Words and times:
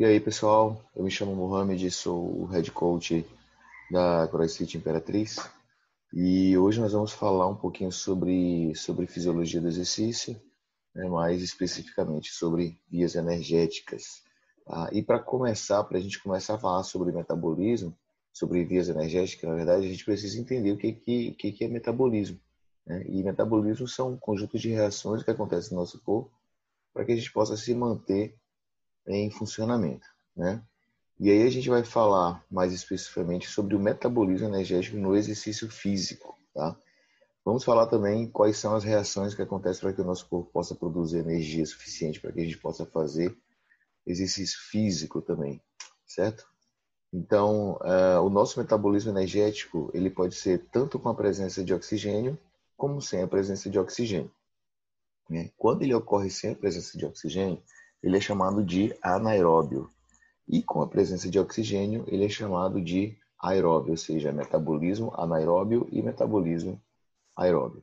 E 0.00 0.04
aí, 0.06 0.18
pessoal, 0.18 0.82
eu 0.96 1.04
me 1.04 1.10
chamo 1.10 1.36
Mohamed, 1.36 1.90
sou 1.90 2.40
o 2.40 2.46
head 2.46 2.70
coach 2.72 3.22
da 3.90 4.26
CrossFit 4.28 4.78
Imperatriz 4.78 5.36
e 6.10 6.56
hoje 6.56 6.80
nós 6.80 6.94
vamos 6.94 7.12
falar 7.12 7.46
um 7.46 7.54
pouquinho 7.54 7.92
sobre, 7.92 8.74
sobre 8.74 9.06
fisiologia 9.06 9.60
do 9.60 9.68
exercício, 9.68 10.40
né, 10.94 11.06
mais 11.06 11.42
especificamente 11.42 12.32
sobre 12.32 12.80
vias 12.90 13.14
energéticas. 13.14 14.22
Tá? 14.64 14.88
E 14.90 15.02
para 15.02 15.18
começar, 15.18 15.84
para 15.84 15.98
a 15.98 16.00
gente 16.00 16.22
começar 16.22 16.54
a 16.54 16.58
falar 16.58 16.82
sobre 16.82 17.12
metabolismo, 17.12 17.94
sobre 18.32 18.64
vias 18.64 18.88
energéticas, 18.88 19.50
na 19.50 19.54
verdade, 19.54 19.84
a 19.84 19.90
gente 19.90 20.06
precisa 20.06 20.40
entender 20.40 20.72
o 20.72 20.78
que, 20.78 20.94
que, 21.34 21.52
que 21.52 21.62
é 21.62 21.68
metabolismo. 21.68 22.40
Né? 22.86 23.04
E 23.06 23.22
metabolismo 23.22 23.86
são 23.86 24.12
um 24.14 24.16
conjunto 24.16 24.58
de 24.58 24.70
reações 24.70 25.22
que 25.22 25.30
acontecem 25.30 25.74
no 25.74 25.80
nosso 25.80 26.00
corpo 26.00 26.32
para 26.90 27.04
que 27.04 27.12
a 27.12 27.16
gente 27.16 27.30
possa 27.30 27.54
se 27.54 27.74
manter 27.74 28.39
em 29.16 29.30
funcionamento, 29.30 30.06
né? 30.36 30.62
E 31.18 31.30
aí 31.30 31.42
a 31.42 31.50
gente 31.50 31.68
vai 31.68 31.84
falar 31.84 32.42
mais 32.50 32.72
especificamente 32.72 33.48
sobre 33.48 33.74
o 33.76 33.78
metabolismo 33.78 34.48
energético 34.48 34.96
no 34.96 35.14
exercício 35.14 35.68
físico, 35.68 36.38
tá? 36.54 36.76
Vamos 37.44 37.64
falar 37.64 37.86
também 37.86 38.26
quais 38.26 38.56
são 38.56 38.74
as 38.74 38.84
reações 38.84 39.34
que 39.34 39.42
acontecem 39.42 39.80
para 39.80 39.92
que 39.92 40.00
o 40.00 40.04
nosso 40.04 40.26
corpo 40.28 40.50
possa 40.50 40.74
produzir 40.74 41.18
energia 41.18 41.64
suficiente 41.66 42.20
para 42.20 42.32
que 42.32 42.40
a 42.40 42.44
gente 42.44 42.58
possa 42.58 42.86
fazer 42.86 43.36
exercício 44.06 44.58
físico 44.70 45.20
também, 45.20 45.60
certo? 46.06 46.46
Então, 47.12 47.72
uh, 47.82 48.20
o 48.24 48.30
nosso 48.30 48.58
metabolismo 48.58 49.10
energético 49.10 49.90
ele 49.92 50.08
pode 50.08 50.36
ser 50.36 50.66
tanto 50.70 50.98
com 50.98 51.08
a 51.08 51.14
presença 51.14 51.64
de 51.64 51.74
oxigênio 51.74 52.38
como 52.76 53.02
sem 53.02 53.22
a 53.22 53.28
presença 53.28 53.68
de 53.68 53.78
oxigênio. 53.78 54.30
Né? 55.28 55.50
Quando 55.56 55.82
ele 55.82 55.94
ocorre 55.94 56.30
sem 56.30 56.52
a 56.52 56.56
presença 56.56 56.96
de 56.96 57.04
oxigênio, 57.04 57.62
ele 58.02 58.16
é 58.16 58.20
chamado 58.20 58.64
de 58.64 58.94
anaeróbio. 59.02 59.88
E 60.48 60.62
com 60.62 60.82
a 60.82 60.86
presença 60.86 61.30
de 61.30 61.38
oxigênio, 61.38 62.04
ele 62.08 62.24
é 62.24 62.28
chamado 62.28 62.80
de 62.80 63.16
aeróbio, 63.38 63.92
ou 63.92 63.96
seja, 63.96 64.32
metabolismo 64.32 65.12
anaeróbio 65.16 65.88
e 65.90 66.02
metabolismo 66.02 66.80
aeróbio. 67.36 67.82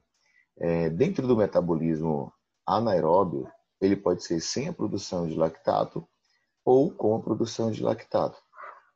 É, 0.57 0.89
dentro 0.89 1.27
do 1.27 1.37
metabolismo 1.37 2.31
anaeróbio, 2.65 3.49
ele 3.79 3.95
pode 3.95 4.23
ser 4.23 4.39
sem 4.39 4.67
a 4.67 4.73
produção 4.73 5.27
de 5.27 5.35
lactato 5.35 6.07
ou 6.65 6.91
com 6.91 7.15
a 7.15 7.19
produção 7.19 7.71
de 7.71 7.81
lactato. 7.81 8.37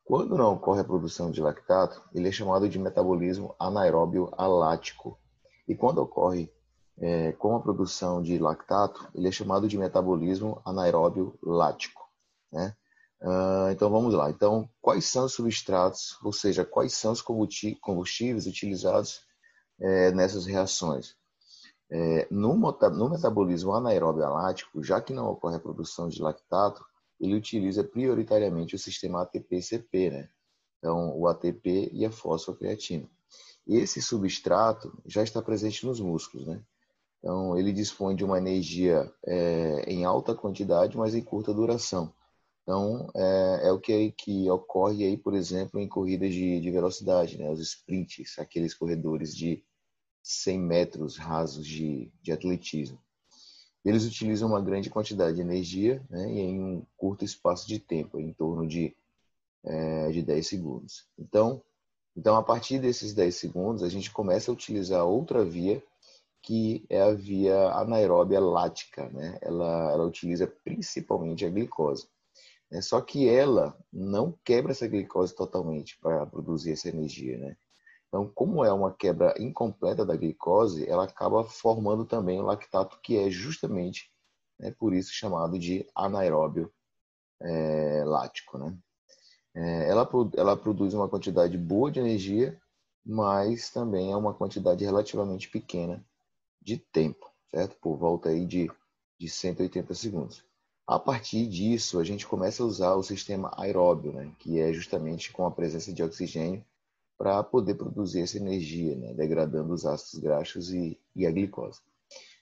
Quando 0.04 0.38
não 0.38 0.54
ocorre 0.54 0.82
a 0.82 0.84
produção 0.84 1.32
de 1.32 1.42
lactato, 1.42 2.02
ele 2.14 2.28
é 2.28 2.32
chamado 2.32 2.68
de 2.68 2.78
metabolismo 2.78 3.56
anaeróbio 3.58 4.30
alático. 4.38 5.18
E 5.68 5.76
quando 5.76 6.00
ocorre 6.00 6.52
é, 7.00 7.32
com 7.34 7.56
a 7.56 7.60
produção 7.60 8.22
de 8.22 8.38
lactato, 8.38 9.10
ele 9.16 9.28
é 9.28 9.32
chamado 9.32 9.68
de 9.68 9.78
metabolismo 9.78 10.62
anaeróbio 10.66 11.38
lático. 11.42 12.02
Né? 12.52 12.76
Uh, 13.22 13.70
então 13.72 13.90
vamos 13.90 14.14
lá. 14.14 14.30
Então, 14.30 14.70
quais 14.82 15.06
são 15.06 15.26
os 15.26 15.34
substratos, 15.34 16.18
ou 16.24 16.34
seja, 16.34 16.66
quais 16.66 16.94
são 16.94 17.12
os 17.12 17.22
combustíveis 17.22 18.48
utilizados 18.48 19.22
é, 19.80 20.12
nessas 20.12 20.46
reações? 20.46 21.16
É, 21.90 22.28
no, 22.32 22.56
no, 22.56 23.10
metabolismo 23.10 23.74
anaeróbio 23.74 24.28
lático, 24.30 24.82
já 24.84 25.02
que 25.02 25.14
não 25.14 25.28
ocorre 25.28 25.58
a 25.58 25.60
produção 25.60 26.08
de 26.08 26.22
lactato, 26.22 26.84
ele 27.20 27.36
utiliza 27.36 27.84
prioritariamente 27.84 28.76
o 28.76 28.80
sistema 28.80 29.22
ATP-CP, 29.22 30.10
né? 30.10 30.30
Então, 30.80 31.16
o 31.16 31.28
ATP 31.28 31.92
e 31.94 32.06
a 32.06 32.12
fosfocreatina. 32.12 33.08
Esse 33.68 34.02
substrato 34.02 34.98
já 35.06 35.22
está 35.22 35.42
presente 35.42 35.86
nos 35.86 36.00
músculos, 36.00 36.48
né? 36.48 36.64
Então, 37.22 37.56
ele 37.56 37.72
dispõe 37.72 38.16
de 38.16 38.26
uma 38.26 38.40
energia 38.40 39.14
é, 39.26 39.84
em 39.88 40.04
alta 40.04 40.34
quantidade, 40.34 40.98
mas 40.98 41.14
em 41.14 41.22
curta 41.22 41.54
duração. 41.54 42.12
Então, 42.64 43.10
é, 43.16 43.68
é 43.68 43.72
o 43.72 43.80
que, 43.80 44.12
que 44.12 44.50
ocorre 44.50 45.06
aí, 45.06 45.18
por 45.18 45.36
exemplo, 45.36 45.80
em 45.80 45.88
corridas 45.88 46.34
de, 46.34 46.60
de 46.60 46.72
velocidade, 46.72 47.38
né? 47.38 47.50
os 47.50 47.60
sprints, 47.60 48.40
aqueles 48.40 48.74
corredores 48.74 49.36
de 49.36 49.64
100 50.24 50.60
metros 50.60 51.18
rasos 51.18 51.66
de, 51.66 52.12
de 52.24 52.32
atletismo. 52.32 53.00
Eles 53.86 54.06
utilizam 54.06 54.50
uma 54.50 54.62
grande 54.62 54.90
quantidade 54.90 55.36
de 55.36 55.42
energia 55.42 56.04
né? 56.10 56.32
e 56.32 56.40
em 56.40 56.60
um 56.60 56.86
curto 56.98 57.24
espaço 57.24 57.68
de 57.68 57.80
tempo, 57.80 58.20
em 58.20 58.34
torno 58.34 58.68
de, 58.68 58.96
é, 59.64 60.12
de 60.12 60.24
10 60.24 60.48
segundos. 60.48 61.08
Então, 61.20 61.62
então, 62.16 62.36
a 62.36 62.44
partir 62.44 62.80
desses 62.80 63.14
10 63.14 63.36
segundos, 63.36 63.84
a 63.84 63.90
gente 63.90 64.12
começa 64.12 64.52
a 64.52 64.54
utilizar 64.54 65.06
outra 65.06 65.46
via 65.46 65.82
que 66.42 66.86
é 66.90 67.02
a 67.02 67.14
via 67.14 67.70
anaeróbia 67.74 68.40
lática, 68.40 69.10
né? 69.10 69.38
Ela, 69.42 69.92
ela 69.92 70.06
utiliza 70.06 70.48
principalmente 70.64 71.46
a 71.46 71.50
glicose. 71.50 72.08
Né? 72.70 72.82
Só 72.82 73.00
que 73.02 73.30
ela 73.30 73.78
não 73.94 74.38
quebra 74.44 74.72
essa 74.72 74.88
glicose 74.88 75.36
totalmente 75.36 75.98
para 76.00 76.26
produzir 76.26 76.72
essa 76.72 76.90
energia, 76.90 77.38
né? 77.38 77.56
Então, 78.08 78.30
como 78.34 78.66
é 78.66 78.74
uma 78.74 78.94
quebra 78.94 79.34
incompleta 79.40 80.06
da 80.06 80.16
glicose, 80.16 80.90
ela 80.90 81.06
acaba 81.06 81.46
formando 81.46 82.06
também 82.06 82.42
o 82.42 82.46
lactato, 82.46 83.00
que 83.02 83.18
é 83.18 83.30
justamente 83.30 84.12
né, 84.60 84.72
por 84.78 84.94
isso 84.94 85.14
chamado 85.14 85.58
de 85.58 85.88
anaeróbio 85.96 86.72
é, 87.42 88.04
lático, 88.06 88.58
né? 88.58 88.78
É, 89.54 89.90
ela, 89.90 90.10
ela 90.36 90.58
produz 90.58 90.94
uma 90.94 91.08
quantidade 91.10 91.58
boa 91.58 91.92
de 91.92 92.00
energia, 92.00 92.60
mas 93.06 93.70
também 93.70 94.12
é 94.12 94.16
uma 94.16 94.34
quantidade 94.34 94.84
relativamente 94.84 95.50
pequena 95.50 96.06
de 96.62 96.78
tempo, 96.78 97.30
certo? 97.50 97.76
Por 97.82 97.98
volta 97.98 98.30
aí 98.30 98.46
de, 98.46 98.70
de 99.20 99.30
180 99.30 99.94
segundos. 99.94 100.44
A 100.86 101.00
partir 101.00 101.48
disso, 101.48 102.00
a 102.00 102.04
gente 102.04 102.28
começa 102.28 102.62
a 102.62 102.66
usar 102.66 102.96
o 102.96 103.04
sistema 103.04 103.52
aeróbio, 103.58 104.12
né? 104.12 104.32
que 104.40 104.60
é 104.60 104.74
justamente 104.74 105.32
com 105.32 105.46
a 105.46 105.52
presença 105.52 105.94
de 105.94 106.04
oxigênio 106.04 106.66
para 107.18 107.42
poder 107.44 107.76
produzir 107.76 108.22
essa 108.22 108.38
energia, 108.38 108.96
né? 108.96 109.14
degradando 109.14 109.74
os 109.74 109.86
ácidos 109.86 110.20
graxos 110.20 110.74
e, 110.74 111.00
e 111.16 111.26
a 111.26 111.32
glicose. 111.32 111.80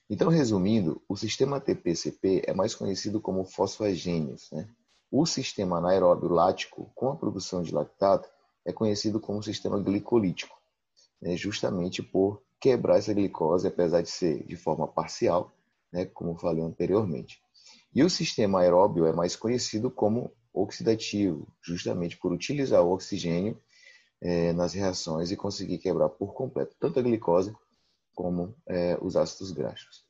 Então, 0.10 0.30
resumindo, 0.30 1.00
o 1.08 1.16
sistema 1.16 1.58
ATP-CP 1.58 2.44
é 2.48 2.54
mais 2.54 2.74
conhecido 2.74 3.22
como 3.22 3.46
fosfagênios. 3.46 4.50
Né? 4.52 4.68
O 5.12 5.26
sistema 5.26 5.78
anaeróbio 5.78 6.30
lático, 6.30 6.92
com 6.96 7.10
a 7.10 7.16
produção 7.16 7.62
de 7.62 7.72
lactato, 7.72 8.28
é 8.66 8.74
conhecido 8.74 9.20
como 9.20 9.44
sistema 9.44 9.80
glicolítico, 9.80 10.59
né? 11.22 11.36
justamente 11.36 12.02
por 12.02 12.42
quebrar 12.60 12.98
essa 12.98 13.14
glicose, 13.14 13.68
apesar 13.68 14.02
de 14.02 14.10
ser 14.10 14.44
de 14.46 14.56
forma 14.56 14.88
parcial, 14.88 15.52
né, 15.92 16.06
como 16.06 16.38
falei 16.38 16.64
anteriormente. 16.64 17.42
E 17.94 18.04
o 18.04 18.10
sistema 18.10 18.62
aeróbio 18.62 19.06
é 19.06 19.14
mais 19.14 19.36
conhecido 19.36 19.90
como 19.90 20.32
oxidativo, 20.54 21.48
justamente 21.62 22.18
por 22.18 22.32
utilizar 22.32 22.84
o 22.84 22.92
oxigênio 22.92 23.60
é, 24.22 24.52
nas 24.54 24.74
reações 24.74 25.32
e 25.32 25.38
conseguir 25.38 25.78
quebrar 25.78 26.10
por 26.10 26.34
completo 26.34 26.76
tanto 26.80 27.00
a 27.00 27.02
glicose 27.02 27.56
como 28.14 28.54
é, 28.68 28.98
os 29.02 29.16
ácidos 29.16 29.52
graxos. 29.52 30.04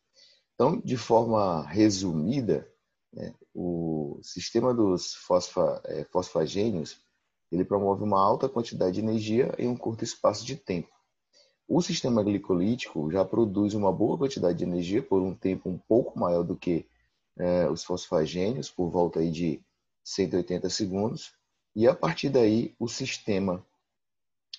Então, 0.56 0.80
de 0.80 0.97
forma 0.97 1.66
resumida, 1.68 2.68
né, 3.14 3.34
o 3.53 4.20
sistema 4.24 4.74
dos 4.74 5.14
fosfa, 5.14 5.81
é, 5.86 6.03
fosfagênios 6.06 7.00
ele 7.52 7.66
promove 7.66 8.03
uma 8.03 8.24
alta 8.24 8.47
quantidade 8.47 8.96
de 8.96 9.00
energia 9.00 9.53
em 9.58 9.68
um 9.68 9.76
curto 9.76 10.03
espaço 10.03 10.46
de 10.46 10.56
tempo. 10.56 10.90
O 11.72 11.84
sistema 11.84 12.24
glicolítico 12.24 13.12
já 13.12 13.24
produz 13.24 13.75
uma 13.75 13.94
boa 13.94 14.18
quantidade 14.18 14.57
de 14.57 14.63
energia 14.63 15.03
por 15.03 15.22
um 15.22 15.35
tempo 15.35 15.69
um 15.69 15.78
pouco 15.78 16.18
maior 16.19 16.41
do 16.41 16.56
que 16.56 16.84
é, 17.38 17.69
os 17.69 17.84
fosfagênios, 17.84 18.72
por 18.72 18.90
volta 18.90 19.19
aí 19.19 19.30
de 19.30 19.62
180 20.03 20.68
segundos, 20.68 21.31
e 21.75 21.88
a 21.88 21.94
partir 21.94 22.29
daí 22.29 22.74
o 22.79 22.88
sistema 22.88 23.63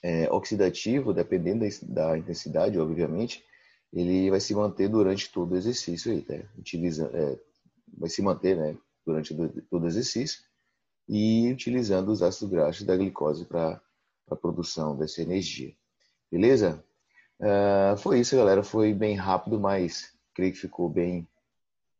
é, 0.00 0.30
oxidativo, 0.30 1.12
dependendo 1.12 1.64
da, 1.82 2.10
da, 2.10 2.16
intensidade, 2.16 2.78
obviamente, 2.78 3.44
ele 3.92 4.30
vai 4.30 4.38
se 4.38 4.54
manter 4.54 4.88
durante 4.88 5.32
todo 5.32 5.50
o 5.50 5.56
exercício 5.56 6.12
aí, 6.12 6.22
tá? 6.22 6.36
Utiliza, 6.56 7.10
é, 7.12 7.36
vai 7.98 8.08
se 8.08 8.22
manter, 8.22 8.56
né, 8.56 8.78
durante 9.04 9.34
todo 9.68 9.82
o 9.82 9.88
exercício 9.88 10.44
e 11.08 11.50
utilizando 11.52 12.12
os 12.12 12.22
ácidos 12.22 12.50
graxos 12.50 12.86
da 12.86 12.96
glicose 12.96 13.44
para 13.46 13.82
a 14.30 14.36
produção 14.36 14.96
dessa 14.96 15.20
energia. 15.20 15.74
Beleza? 16.30 16.84
Uh, 17.40 17.96
foi 17.96 18.20
isso, 18.20 18.36
galera. 18.36 18.62
Foi 18.62 18.92
bem 18.92 19.16
rápido, 19.16 19.58
mas 19.58 20.14
creio 20.34 20.52
que 20.52 20.58
ficou 20.58 20.88
bem. 20.88 21.26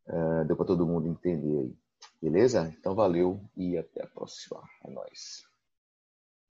Uh, 0.07 0.45
deu 0.45 0.57
para 0.57 0.67
todo 0.67 0.87
mundo 0.87 1.09
entender 1.09 1.59
aí. 1.59 1.75
Beleza? 2.23 2.75
Então 2.79 2.95
valeu 2.95 3.41
e 3.57 3.79
até 3.79 4.03
a 4.03 4.07
próxima. 4.07 4.63
É 4.85 4.91
nóis. 4.91 5.50